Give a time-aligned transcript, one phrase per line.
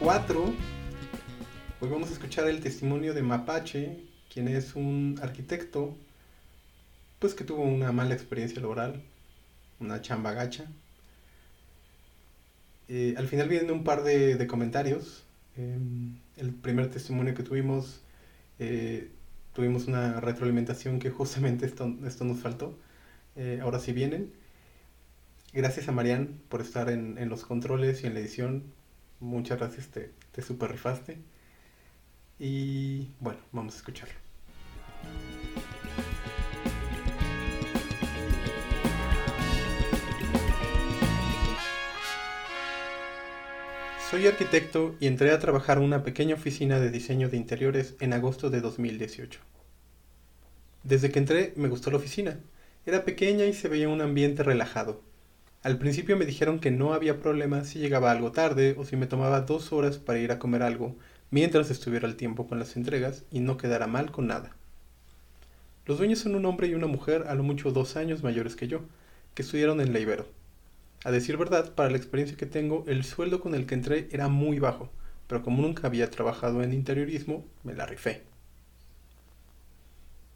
[0.00, 0.54] 4.
[1.80, 3.98] Hoy vamos a escuchar el testimonio de Mapache,
[4.32, 5.96] quien es un arquitecto,
[7.18, 9.02] pues que tuvo una mala experiencia laboral,
[9.80, 10.66] una chamba gacha.
[12.88, 15.24] Eh, al final vienen un par de, comentarios.
[15.56, 18.00] Em, el primer testimonio que tuvimos,
[18.58, 19.10] eh,
[19.54, 22.78] tuvimos una retroalimentación que justamente esto, esto nos faltó.
[23.36, 24.32] Eh, ahora sí vienen.
[25.52, 28.64] Gracias a Marian por estar en, los controles y en la edición.
[29.22, 31.16] Muchas gracias, te, te super rifaste.
[32.40, 34.16] Y bueno, vamos a escucharlo.
[44.10, 48.14] Soy arquitecto y entré a trabajar en una pequeña oficina de diseño de interiores en
[48.14, 49.38] agosto de 2018.
[50.82, 52.40] Desde que entré me gustó la oficina.
[52.86, 55.00] Era pequeña y se veía un ambiente relajado,
[55.62, 59.06] al principio me dijeron que no había problema si llegaba algo tarde o si me
[59.06, 60.96] tomaba dos horas para ir a comer algo
[61.30, 64.56] mientras estuviera al tiempo con las entregas y no quedara mal con nada.
[65.86, 68.68] Los dueños son un hombre y una mujer a lo mucho dos años mayores que
[68.68, 68.80] yo,
[69.34, 70.26] que estudiaron en la Ibero.
[71.04, 74.28] A decir verdad, para la experiencia que tengo, el sueldo con el que entré era
[74.28, 74.90] muy bajo,
[75.26, 78.22] pero como nunca había trabajado en interiorismo, me la rifé.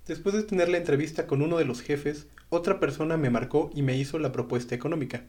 [0.06, 3.82] Después de tener la entrevista con uno de los jefes, otra persona me marcó y
[3.82, 5.24] me hizo la propuesta económica.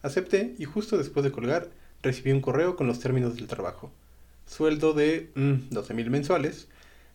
[0.00, 1.70] Acepté y justo después de colgar
[2.02, 3.92] recibí un correo con los términos del trabajo.
[4.46, 6.68] Sueldo de mm, 12 mil mensuales,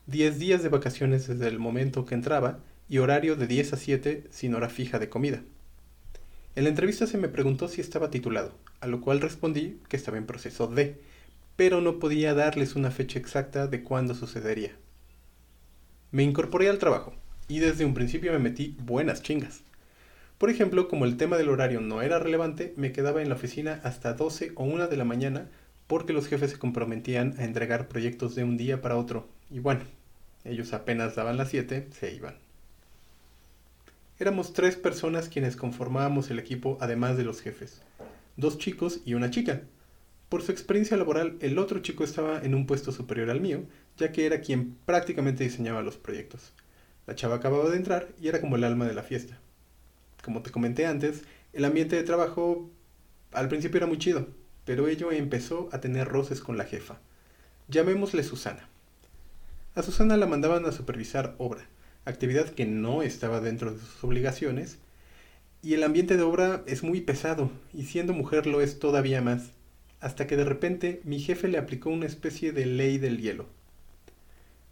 [0.06, 4.28] 10 días de vacaciones desde el momento que entraba y horario de 10 a 7
[4.30, 5.42] sin hora fija de comida.
[6.56, 10.18] En la entrevista se me preguntó si estaba titulado, a lo cual respondí que estaba
[10.18, 11.02] en proceso de,
[11.56, 14.72] pero no podía darles una fecha exacta de cuándo sucedería.
[16.12, 17.14] Me incorporé al trabajo
[17.48, 19.62] y desde un principio me metí buenas chingas.
[20.38, 23.80] Por ejemplo, como el tema del horario no era relevante, me quedaba en la oficina
[23.84, 25.50] hasta 12 o 1 de la mañana
[25.88, 29.28] porque los jefes se comprometían a entregar proyectos de un día para otro.
[29.50, 29.82] Y bueno,
[30.44, 32.36] ellos apenas daban las 7, se iban.
[34.20, 37.82] Éramos tres personas quienes conformábamos el equipo además de los jefes.
[38.36, 39.62] Dos chicos y una chica.
[40.30, 43.64] Por su experiencia laboral, el otro chico estaba en un puesto superior al mío
[43.98, 46.54] ya que era quien prácticamente diseñaba los proyectos.
[47.08, 49.40] La chava acababa de entrar y era como el alma de la fiesta.
[50.24, 51.24] Como te comenté antes,
[51.54, 52.70] el ambiente de trabajo
[53.32, 54.28] al principio era muy chido,
[54.66, 57.00] pero ello empezó a tener roces con la jefa.
[57.70, 58.68] Llamémosle Susana.
[59.74, 61.66] A Susana la mandaban a supervisar obra,
[62.04, 64.80] actividad que no estaba dentro de sus obligaciones,
[65.62, 69.52] y el ambiente de obra es muy pesado, y siendo mujer lo es todavía más,
[70.00, 73.57] hasta que de repente mi jefe le aplicó una especie de ley del hielo.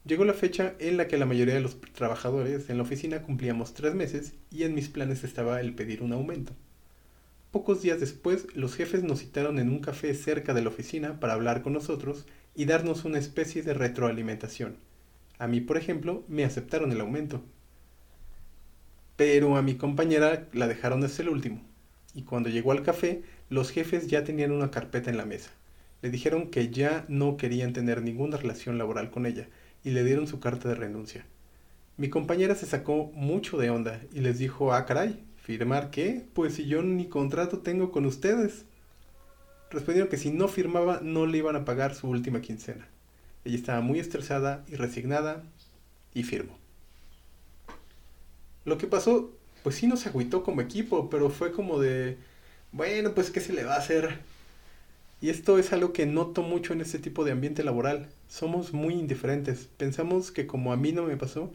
[0.06, 3.74] Llegó la fecha en la que la mayoría de los trabajadores en la oficina cumplíamos
[3.74, 6.54] tres meses y en mis planes estaba el pedir un aumento.
[7.50, 11.34] Pocos días después, los jefes nos citaron en un café cerca de la oficina para
[11.34, 14.78] hablar con nosotros y darnos una especie de retroalimentación.
[15.40, 17.42] A mí, por ejemplo, me aceptaron el aumento.
[19.16, 21.62] Pero a mi compañera la dejaron desde el último.
[22.14, 25.50] Y cuando llegó al café, los jefes ya tenían una carpeta en la mesa.
[26.04, 29.48] Le dijeron que ya no querían tener ninguna relación laboral con ella,
[29.86, 31.26] y le dieron su carta de renuncia.
[31.96, 36.26] Mi compañera se sacó mucho de onda y les dijo, ah, caray, ¿firmar qué?
[36.34, 38.66] Pues si yo ni contrato tengo con ustedes.
[39.70, 42.88] Respondieron que si no firmaba no le iban a pagar su última quincena.
[43.46, 45.44] Ella estaba muy estresada y resignada
[46.16, 46.58] y firmó.
[48.66, 49.32] Lo que pasó,
[49.62, 52.18] pues sí nos agüitó como equipo, pero fue como de,
[52.72, 54.20] bueno, pues qué se le va a hacer.
[55.26, 58.10] Y esto es algo que noto mucho en este tipo de ambiente laboral.
[58.28, 59.68] Somos muy indiferentes.
[59.76, 61.52] Pensamos que como a mí no me pasó,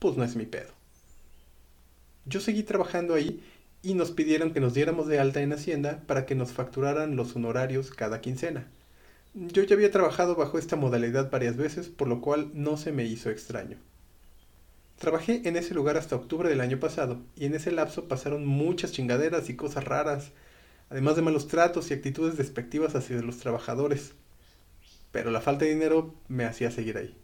[0.00, 0.72] pues no es mi pedo.
[2.24, 3.40] Yo seguí trabajando ahí
[3.80, 7.36] y nos pidieron que nos diéramos de alta en Hacienda para que nos facturaran los
[7.36, 8.66] honorarios cada quincena.
[9.34, 13.04] Yo ya había trabajado bajo esta modalidad varias veces, por lo cual no se me
[13.04, 13.76] hizo extraño.
[14.98, 18.90] Trabajé en ese lugar hasta octubre del año pasado, y en ese lapso pasaron muchas
[18.90, 20.32] chingaderas y cosas raras,
[20.92, 24.12] además de malos tratos y actitudes despectivas hacia los trabajadores.
[25.10, 27.16] Pero la falta de dinero me hacía seguir ahí.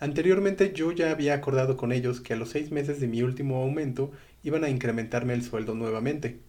[0.00, 3.62] Anteriormente yo ya había acordado con ellos que a los seis meses de mi último
[3.62, 4.10] aumento
[4.42, 6.40] iban a incrementarme el sueldo nuevamente,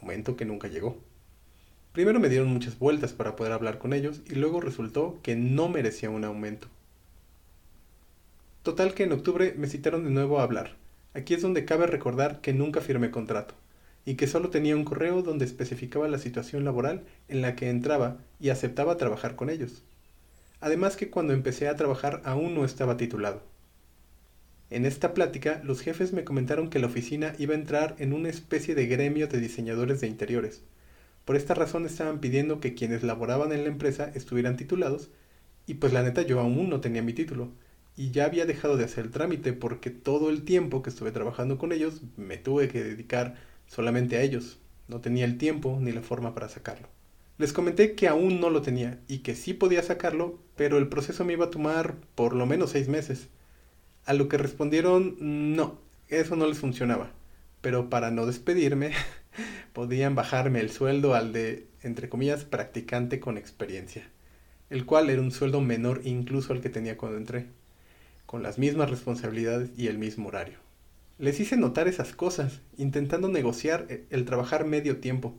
[0.00, 0.96] aumento que nunca llegó.
[1.92, 5.68] Primero me dieron muchas vueltas para poder hablar con ellos y luego resultó que no
[5.68, 6.68] merecía un aumento.
[8.62, 10.76] Total que en octubre me citaron de nuevo a hablar.
[11.12, 13.54] Aquí es donde cabe recordar que nunca firmé contrato
[14.04, 18.18] y que solo tenía un correo donde especificaba la situación laboral en la que entraba
[18.40, 19.82] y aceptaba trabajar con ellos.
[20.60, 23.42] Además que cuando empecé a trabajar aún no estaba titulado.
[24.70, 28.28] En esta plática, los jefes me comentaron que la oficina iba a entrar en una
[28.28, 30.62] especie de gremio de diseñadores de interiores,
[31.24, 35.10] Por esta razón estaban pidiendo que quienes laboraban en la empresa estuvieran titulados
[35.66, 37.50] y pues la neta yo aún no tenía mi título
[37.96, 41.58] y ya había dejado de hacer el trámite porque todo el tiempo que estuve trabajando
[41.58, 44.58] con ellos me tuve que dedicar solamente a ellos.
[44.88, 46.88] No tenía el tiempo ni la forma para sacarlo.
[47.36, 51.24] Les comenté que aún no lo tenía y que sí podía sacarlo, pero el proceso
[51.24, 53.28] me iba a tomar por lo menos seis meses.
[54.04, 55.78] A lo que respondieron no,
[56.08, 57.10] eso no les funcionaba.
[57.60, 58.92] Pero para no despedirme,
[59.72, 64.06] podían bajarme el sueldo al de, entre comillas, practicante con experiencia,
[64.70, 67.46] el cual era un sueldo menor incluso al que tenía cuando entré,
[68.26, 70.63] con las mismas responsabilidades y el mismo horario.
[71.18, 75.34] Les hice notar esas cosas, intentando negociar e, el trabajar medio tiempo.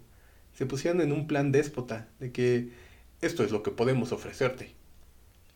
[0.53, 2.69] Se pusieron en un plan déspota de que
[3.21, 4.71] esto es lo que podemos ofrecerte.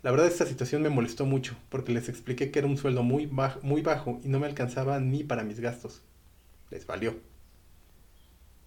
[0.04, 3.27] La verdad esta situación me molestó mucho porque les expliqué que era un sueldo muy
[3.27, 6.01] bajo, muy bajo y no me alcanzaba ni para mis gastos.
[6.69, 7.15] Les valió.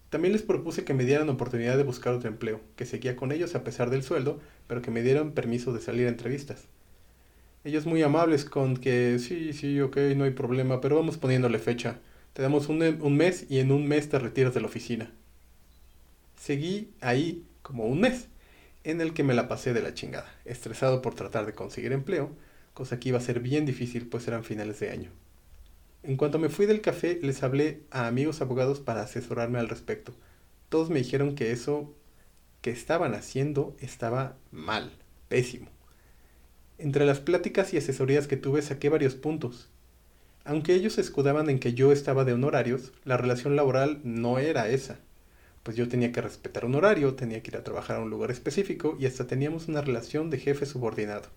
[0.09, 3.55] También les propuse que me dieran oportunidad de buscar otro empleo, que seguía con ellos
[3.55, 6.65] a pesar del sueldo, pero que me dieran permiso de salir a entrevistas.
[7.63, 11.99] Ellos muy amables con que sí, sí, ok, no hay problema, pero vamos poniéndole fecha.
[12.33, 15.11] Te damos un, un mes y en un mes te retiras de la oficina.
[16.39, 18.27] Seguí ahí como un mes,
[18.83, 22.31] en el que me la pasé de la chingada, estresado por tratar de conseguir empleo,
[22.73, 25.11] cosa que iba a ser bien difícil pues eran finales de año.
[26.03, 30.13] En cuanto me fui del café, les hablé a amigos abogados para asesorarme al respecto.
[30.69, 31.95] Todos me dijeron que eso
[32.61, 34.91] que estaban haciendo estaba mal,
[35.29, 35.69] pésimo.
[36.77, 39.69] Entre las pláticas y asesorías que tuve saqué varios puntos.
[40.43, 44.67] Aunque ellos se escudaban en que yo estaba de honorarios, la relación laboral no era
[44.69, 44.99] esa.
[45.63, 48.31] Pues yo tenía que respetar un horario, tenía que ir a trabajar a un lugar
[48.31, 51.29] específico y hasta teníamos una relación de jefe subordinado.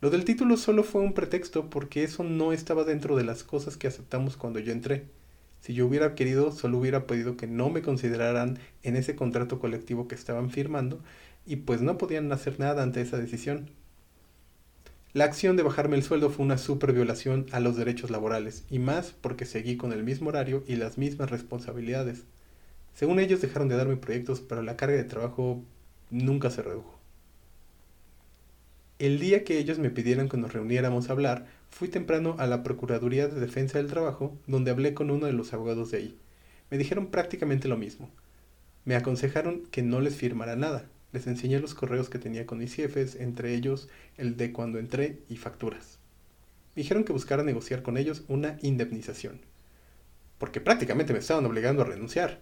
[0.00, 3.76] Lo del título solo fue un pretexto porque eso no estaba dentro de las cosas
[3.76, 5.06] que aceptamos cuando yo entré.
[5.60, 10.06] Si yo hubiera querido, solo hubiera pedido que no me consideraran en ese contrato colectivo
[10.06, 11.00] que estaban firmando
[11.46, 13.70] y pues no podían hacer nada ante esa decisión.
[15.16, 18.78] La acción de bajarme el sueldo fue una super violación a los derechos laborales, y
[18.78, 22.24] más porque seguí con el mismo horario y las mismas responsabilidades.
[22.92, 25.64] Según ellos dejaron de darme proyectos, pero la carga de trabajo
[26.10, 26.98] nunca se redujo.
[28.98, 32.62] El día que ellos me pidieron que nos reuniéramos a hablar, fui temprano a la
[32.62, 36.18] Procuraduría de Defensa del Trabajo, donde hablé con uno de los abogados de ahí.
[36.70, 38.10] Me dijeron prácticamente lo mismo.
[38.84, 42.74] Me aconsejaron que no les firmara nada, les enseñé los correos que tenía con mis
[42.74, 45.98] jefes, entre ellos el de cuando entré y facturas.
[46.74, 49.40] Me dijeron que buscara negociar con ellos una indemnización,
[50.36, 52.40] porque prácticamente me estaban obligando a renunciar.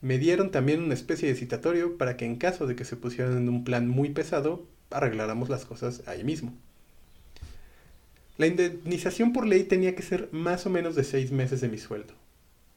[0.00, 3.36] Me dieron también una especie de citatorio para que en caso de que se pusieran
[3.36, 6.52] en un plan muy pesado, arregláramos las cosas ahí mismo.
[8.38, 11.78] La indemnización por ley tenía que ser más o menos de seis meses de mi
[11.78, 12.23] sueldo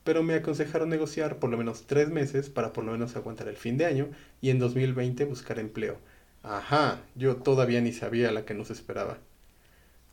[0.08, 3.58] pero me aconsejaron negociar por lo menos tres meses para por lo menos aguantar el
[3.58, 4.08] fin de año
[4.40, 5.98] y en 2020 buscar empleo.
[6.44, 9.18] Ajá, yo todavía ni sabía la que nos esperaba.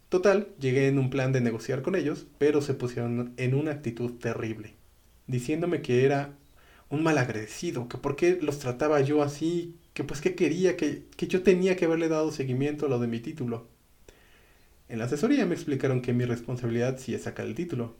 [0.09, 4.15] Total, llegué en un plan de negociar con ellos, pero se pusieron en una actitud
[4.15, 4.75] terrible,
[5.29, 6.35] diciéndome que era
[6.91, 11.29] un malagradecido, que por qué los trataba yo así, que pues que quería, que, que
[11.29, 13.69] yo tenía que haberle dado seguimiento a lo de mi título.
[14.89, 17.95] En la asesoría me explicaron que mi responsabilidad sí es sacar el título,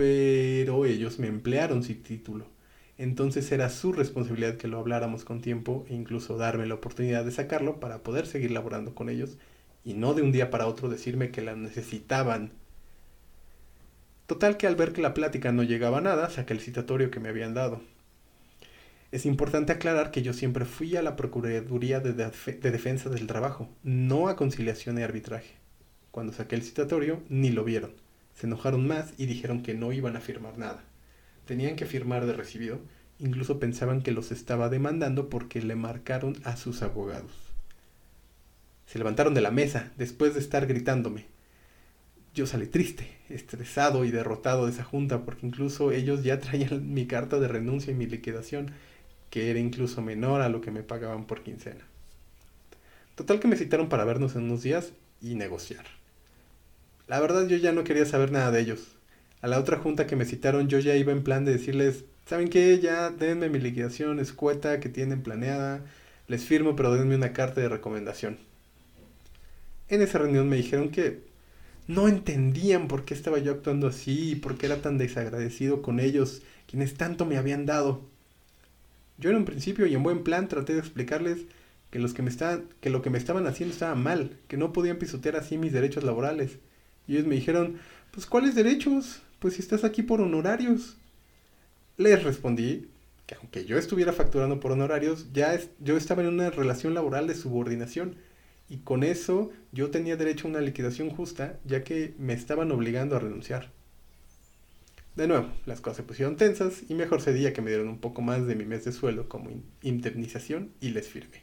[0.00, 2.46] pero ellos me emplearon sin título.
[2.96, 7.32] Entonces era su responsabilidad que lo habláramos con tiempo e incluso darme la oportunidad de
[7.32, 9.36] sacarlo para poder seguir laborando con ellos
[9.84, 12.52] y no de un día para otro decirme que la necesitaban.
[14.26, 17.20] Total que al ver que la plática no llegaba a nada, saqué el citatorio que
[17.20, 17.82] me habían dado.
[19.12, 23.68] Es importante aclarar que yo siempre fui a la Procuraduría de, de Defensa del Trabajo,
[23.82, 25.56] no a conciliación y arbitraje.
[26.10, 27.92] Cuando saqué el citatorio, ni lo vieron.
[28.34, 30.82] Se enojaron más y dijeron que no iban a firmar nada.
[31.46, 32.80] Tenían que firmar de recibido,
[33.18, 37.32] incluso pensaban que los estaba demandando porque le marcaron a sus abogados.
[38.86, 41.26] Se levantaron de la mesa después de estar gritándome.
[42.34, 47.06] Yo salí triste, estresado y derrotado de esa junta porque incluso ellos ya traían mi
[47.06, 48.72] carta de renuncia y mi liquidación,
[49.30, 51.84] que era incluso menor a lo que me pagaban por quincena.
[53.14, 55.99] Total que me citaron para vernos en unos días y negociar.
[57.10, 58.86] La verdad yo ya no quería saber nada de ellos.
[59.40, 62.48] A la otra junta que me citaron yo ya iba en plan de decirles, ¿saben
[62.48, 62.78] qué?
[62.78, 65.84] Ya denme mi liquidación escueta que tienen planeada,
[66.28, 68.38] les firmo pero denme una carta de recomendación.
[69.88, 71.24] En esa reunión me dijeron que
[71.88, 75.98] no entendían por qué estaba yo actuando así y por qué era tan desagradecido con
[75.98, 78.04] ellos, quienes tanto me habían dado.
[79.18, 81.38] Yo en un principio y en buen plan traté de explicarles
[81.90, 84.72] que, los que, me estaban, que lo que me estaban haciendo estaba mal, que no
[84.72, 86.60] podían pisotear así mis derechos laborales
[87.10, 87.80] y ellos me dijeron,
[88.12, 89.20] pues ¿cuáles derechos?
[89.40, 90.96] Pues si estás aquí por honorarios.
[91.96, 92.88] Les respondí
[93.26, 97.26] que aunque yo estuviera facturando por honorarios, ya es, yo estaba en una relación laboral
[97.26, 98.14] de subordinación
[98.68, 103.16] y con eso yo tenía derecho a una liquidación justa ya que me estaban obligando
[103.16, 103.72] a renunciar.
[105.16, 108.22] De nuevo, las cosas se pusieron tensas y mejor sería que me dieron un poco
[108.22, 109.50] más de mi mes de sueldo como
[109.82, 111.42] indemnización y les firmé.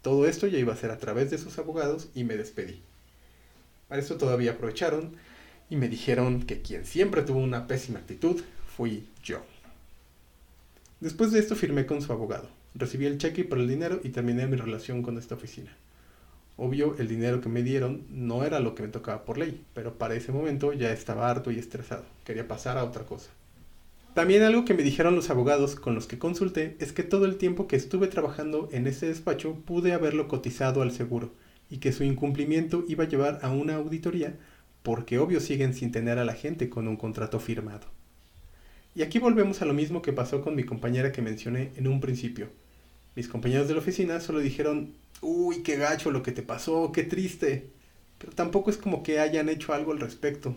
[0.00, 2.84] Todo esto ya iba a ser a través de sus abogados y me despedí.
[3.90, 5.16] Para eso todavía aprovecharon
[5.68, 8.40] y me dijeron que quien siempre tuvo una pésima actitud
[8.76, 9.42] fui yo.
[11.00, 14.46] Después de esto firmé con su abogado, recibí el cheque por el dinero y terminé
[14.46, 15.76] mi relación con esta oficina.
[16.56, 19.94] Obvio, el dinero que me dieron no era lo que me tocaba por ley, pero
[19.94, 22.04] para ese momento ya estaba harto y estresado.
[22.24, 23.30] Quería pasar a otra cosa.
[24.14, 27.38] También algo que me dijeron los abogados con los que consulté es que todo el
[27.38, 31.32] tiempo que estuve trabajando en ese despacho pude haberlo cotizado al seguro
[31.70, 34.34] y que su incumplimiento iba a llevar a una auditoría
[34.82, 37.86] porque obvio siguen sin tener a la gente con un contrato firmado.
[38.94, 42.00] Y aquí volvemos a lo mismo que pasó con mi compañera que mencioné en un
[42.00, 42.48] principio.
[43.14, 47.04] Mis compañeros de la oficina solo dijeron, uy, qué gacho lo que te pasó, qué
[47.04, 47.68] triste.
[48.18, 50.54] Pero tampoco es como que hayan hecho algo al respecto.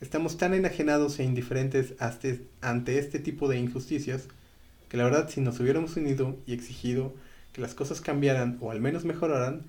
[0.00, 1.94] Estamos tan enajenados e indiferentes
[2.60, 4.28] ante este tipo de injusticias
[4.88, 7.14] que la verdad si nos hubiéramos unido y exigido
[7.52, 9.64] que las cosas cambiaran o al menos mejoraran,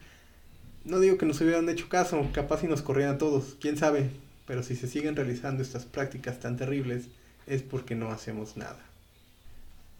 [0.88, 4.10] no digo que nos hubieran hecho caso, capaz si nos corrían a todos, quién sabe,
[4.46, 7.06] pero si se siguen realizando estas prácticas tan terribles
[7.46, 8.80] es porque no hacemos nada.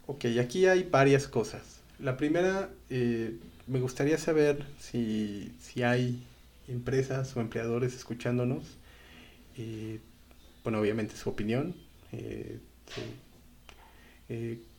[0.08, 1.82] Ok, aquí hay varias cosas.
[2.00, 3.36] La primera, eh,
[3.68, 5.52] me gustaría saber si,
[5.84, 6.24] hay
[6.68, 8.64] empresas o empleadores escuchándonos.
[9.58, 10.00] Eh,
[10.64, 11.76] bueno, obviamente su opinión.
[12.14, 12.60] Eh,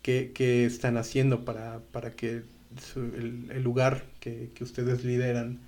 [0.02, 1.82] ¿qué, están haciendo para,
[2.16, 2.42] que
[2.96, 5.60] el, lugar que, ustedes lideran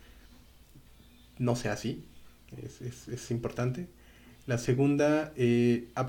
[1.40, 2.04] no sea así?
[2.62, 3.88] Es, importante.
[4.46, 5.32] La segunda,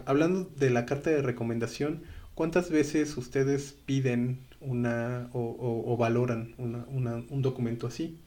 [0.06, 2.04] hablando de la carta de recomendación,
[2.36, 8.18] ¿cuántas veces ustedes piden una o, valoran un documento así.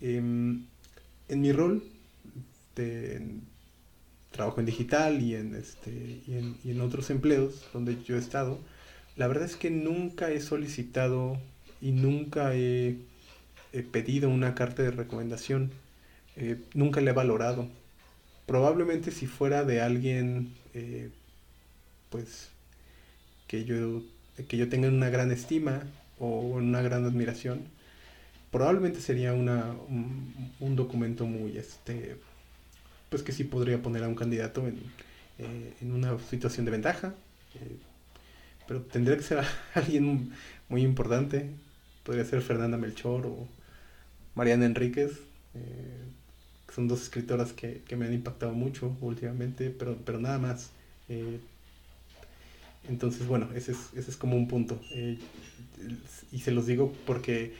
[0.00, 0.66] Em,
[1.28, 1.82] en mi rol
[2.74, 3.40] de
[4.30, 8.58] trabajo en digital y en, este, y en, otros empleos donde yo he estado,
[9.16, 11.38] la verdad es que nunca he solicitado
[11.80, 12.98] y nunca he,
[13.92, 15.70] pedido una carta de recomendación.
[16.40, 17.68] Eh, nunca la he valorado.
[18.46, 21.10] Probablemente si fuera de alguien, eh,
[22.10, 22.48] pues,
[23.46, 24.02] que yo
[24.48, 25.82] que yo tenga una gran estima
[26.18, 27.64] o una gran admiración,
[28.50, 29.74] probablemente sería una,
[30.60, 32.16] un, documento muy, este,
[33.10, 34.78] pues que sí podría poner a un candidato en,
[35.38, 37.14] eh, una situación de ventaja,
[38.66, 39.44] pero tendría que ser
[39.74, 40.32] alguien
[40.70, 41.50] muy importante,
[42.02, 43.46] podría ser Fernanda Melchor o
[44.34, 45.12] Mariana Enríquez,
[46.70, 50.70] que son dos escritoras que, me han impactado mucho últimamente, pero, pero nada más.
[52.88, 54.80] Entonces, bueno, ese es, ese es como un punto.
[54.92, 55.18] Eh,
[56.30, 57.54] y se los digo porque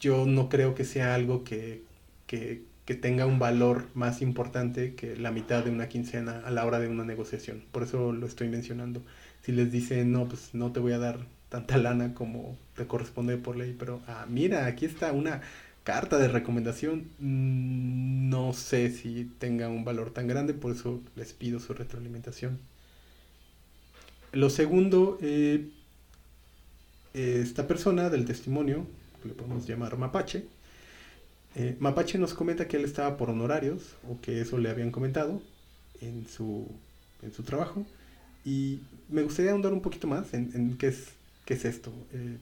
[0.00, 1.82] yo no creo que sea algo que,
[2.26, 2.62] que,
[3.02, 6.88] tenga un valor más importante que la mitad de una quincena a la hora de
[6.88, 7.64] una negociación.
[7.70, 9.02] Por eso lo estoy mencionando.
[9.42, 11.18] Si les dicen, no, pues no te voy a dar
[11.50, 15.42] tanta lana como te corresponde por ley, pero ah, mira, aquí está una
[15.84, 21.32] carta de recomendación, mm, no sé si tenga un valor tan grande, por eso les
[21.34, 22.58] pido su retroalimentación.
[24.32, 25.68] Lo segundo, eh,
[27.12, 28.86] esta persona del testimonio,
[29.22, 30.46] que le podemos llamar Mapache,
[31.54, 35.40] eh, Mapache nos comenta que él estaba por honorarios, o que eso le habían comentado
[36.00, 36.66] en su,
[37.22, 37.86] en su trabajo,
[38.44, 41.08] y me gustaría ahondar un poquito más en, qué, es,
[41.44, 41.92] qué es esto.
[42.12, 42.38] Eh,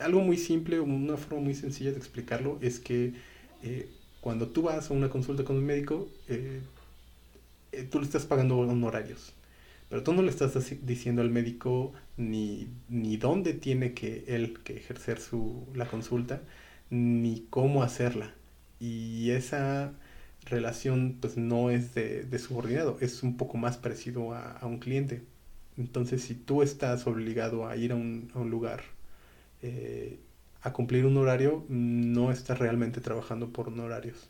[0.00, 3.14] algo muy simple, una forma muy sencilla de explicarlo, es que
[4.20, 6.08] cuando tú vas a una consulta con un médico,
[7.90, 9.32] tú le estás pagando honorarios.
[9.88, 14.76] Pero tú no le estás diciendo al médico ni, ni dónde tiene que él que
[14.76, 16.42] ejercer su, la consulta,
[16.90, 18.32] ni cómo hacerla.
[18.78, 19.92] Y esa
[20.46, 25.22] relación pues no es de, subordinado, es un poco más parecido a, un cliente.
[25.76, 28.82] Entonces si tú estás obligado a ir a un, lugar
[29.62, 30.18] eh,
[30.62, 34.28] a cumplir un horario, no estás realmente trabajando por honorarios.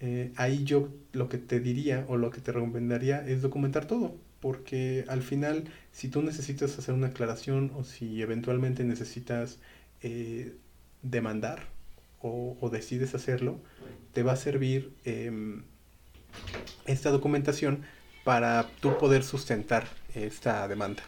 [0.00, 4.14] Eh, ahí yo lo que te diría o lo que te recomendaría es documentar todo
[4.40, 9.58] porque al final si tú necesitas hacer una aclaración o si eventualmente necesitas
[10.02, 10.54] eh,
[11.02, 11.62] demandar
[12.20, 13.60] o, decides hacerlo,
[14.12, 15.62] te va a servir em,
[16.84, 17.84] esta documentación
[18.24, 21.04] para tú poder sustentar esta demanda.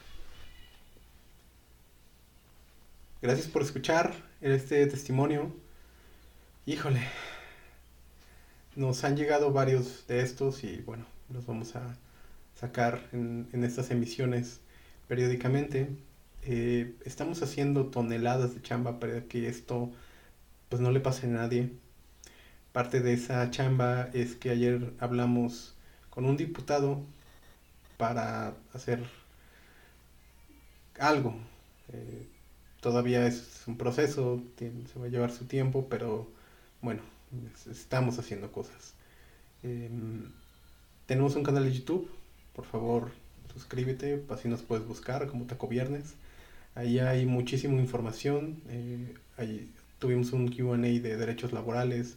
[3.23, 5.55] Gracias por escuchar este testimonio.
[6.65, 7.03] Híjole,
[8.77, 11.99] nos han llegado varios de estos y bueno, los vamos a
[12.59, 14.61] sacar en, estas emisiones
[15.07, 15.91] periódicamente.
[16.45, 19.93] Eh, estamos haciendo toneladas de chamba para que esto
[20.71, 21.73] pues no le pase a nadie.
[22.73, 25.75] Parte de esa chamba es que ayer hablamos
[26.09, 27.03] con un diputado
[27.99, 29.05] para hacer
[30.99, 31.35] algo.
[31.93, 32.27] Eh,
[32.81, 36.29] todavía es un proceso, se va a llevar su tiempo, pero
[36.83, 37.03] bueno,
[37.71, 38.95] estamos haciendo cosas.
[39.63, 40.31] Em,
[41.07, 42.11] tenemos un canal de YouTube,
[42.55, 43.11] por favor
[43.53, 46.15] suscríbete, así nos puedes buscar como Taco Viernes.
[46.75, 49.67] Ahí hay muchísima información, eh,
[49.99, 52.17] tuvimos un QA de derechos laborales,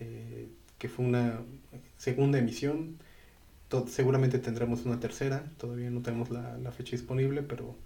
[0.00, 0.48] eh,
[0.78, 1.40] que fue una
[1.96, 2.98] segunda emisión.
[3.88, 7.76] seguramente tendremos una tercera, todavía no tenemos la, fecha disponible, pero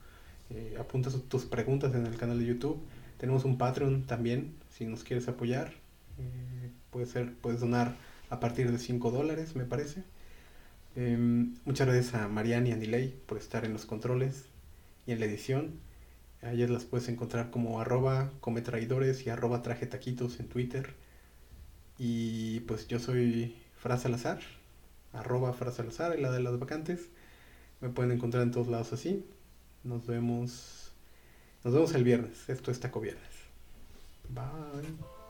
[0.55, 2.81] eh, apunta tus preguntas en el canal de YouTube.
[3.19, 5.73] Tenemos un Patreon también, si nos quieres apoyar.
[6.91, 7.97] puede ser, puedes donar
[8.31, 10.05] a partir de 5 dólares, me parece.
[10.95, 14.45] Em, muchas gracias a Marianne y a Nilay por estar en los controles
[15.07, 15.81] y en la edición.
[16.43, 20.95] Ayer las puedes encontrar como arroba cometraidores y arroba traje taquitos en Twitter.
[21.99, 24.41] Y pues yo soy Fra Salazar,
[25.13, 27.09] arroba Fra Salazar, la de las vacantes.
[27.81, 29.25] Me pueden encontrar en todos lados así.
[29.85, 30.93] Nos vemos.
[31.65, 32.49] Nos vemos el viernes.
[32.49, 33.23] Esto es Taco Viernes.
[34.29, 35.22] Bye.